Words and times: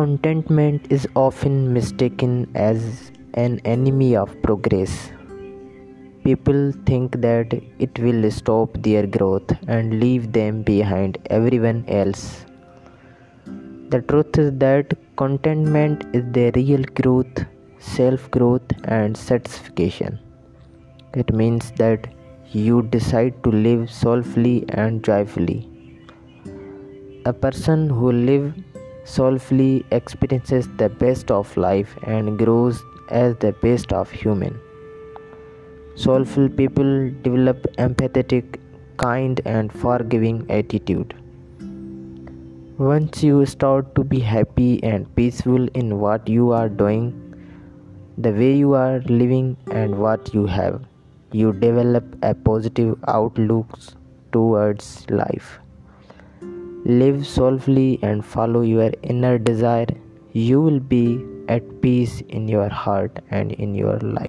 Contentment 0.00 0.86
is 0.88 1.06
often 1.14 1.74
mistaken 1.74 2.50
as 2.54 3.10
an 3.34 3.58
enemy 3.66 4.16
of 4.20 4.30
progress. 4.42 5.10
People 6.24 6.72
think 6.86 7.18
that 7.24 7.52
it 7.78 7.98
will 7.98 8.30
stop 8.30 8.78
their 8.78 9.06
growth 9.06 9.52
and 9.68 10.00
leave 10.00 10.32
them 10.32 10.62
behind 10.62 11.18
everyone 11.38 11.84
else. 11.86 12.46
The 13.90 14.00
truth 14.00 14.38
is 14.38 14.52
that 14.64 14.94
contentment 15.18 16.06
is 16.14 16.24
the 16.32 16.50
real 16.52 16.82
growth, 17.02 17.44
self-growth 17.78 18.72
and 18.84 19.14
satisfaction. 19.14 20.18
It 21.12 21.34
means 21.34 21.72
that 21.72 22.06
you 22.52 22.84
decide 22.84 23.44
to 23.44 23.50
live 23.50 23.90
soulfully 23.90 24.64
and 24.70 25.04
joyfully. 25.04 25.66
A 27.26 27.34
person 27.34 27.90
who 27.90 28.12
lives 28.12 28.54
soulfully 29.04 29.84
experiences 29.90 30.68
the 30.76 30.88
best 30.88 31.30
of 31.30 31.56
life 31.56 31.96
and 32.02 32.38
grows 32.38 32.82
as 33.08 33.36
the 33.36 33.52
best 33.52 33.92
of 33.92 34.10
human. 34.10 34.60
Soulful 35.96 36.48
people 36.48 37.10
develop 37.22 37.62
empathetic, 37.76 38.60
kind 38.96 39.40
and 39.44 39.72
forgiving 39.72 40.46
attitude. 40.50 41.14
Once 42.78 43.22
you 43.22 43.44
start 43.44 43.94
to 43.94 44.04
be 44.04 44.20
happy 44.20 44.82
and 44.82 45.14
peaceful 45.14 45.66
in 45.68 45.98
what 45.98 46.26
you 46.28 46.50
are 46.50 46.68
doing, 46.68 47.14
the 48.16 48.30
way 48.30 48.54
you 48.54 48.72
are 48.72 49.00
living 49.00 49.56
and 49.70 49.98
what 49.98 50.32
you 50.32 50.46
have, 50.46 50.82
you 51.32 51.52
develop 51.52 52.04
a 52.22 52.34
positive 52.34 52.98
outlook 53.08 53.66
towards 54.30 55.10
life. 55.10 55.58
Live 56.84 57.26
soulfully 57.26 57.98
and 58.02 58.24
follow 58.24 58.62
your 58.62 58.90
inner 59.02 59.38
desire. 59.38 59.88
You 60.32 60.62
will 60.62 60.80
be 60.80 61.22
at 61.48 61.82
peace 61.82 62.22
in 62.28 62.48
your 62.48 62.70
heart 62.70 63.22
and 63.30 63.52
in 63.52 63.74
your 63.74 63.98
life. 63.98 64.28